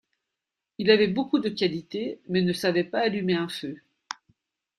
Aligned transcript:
Il 0.79 0.89
avait 0.89 1.09
beaucoup 1.09 1.37
de 1.37 1.49
qualités 1.49 2.21
mais 2.27 2.41
ne 2.41 2.53
savait 2.53 2.83
pas 2.83 3.01
allumer 3.01 3.35
un 3.35 3.47
feu. 3.49 3.77